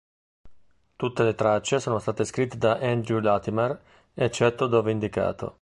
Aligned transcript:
Tutte 0.95 1.23
le 1.23 1.35
tracce 1.35 1.79
sono 1.79 1.99
state 1.99 2.25
scritte 2.25 2.57
da 2.57 2.79
Andrew 2.81 3.19
Latimer, 3.19 3.79
eccetto 4.15 4.65
dove 4.65 4.89
indicato. 4.89 5.49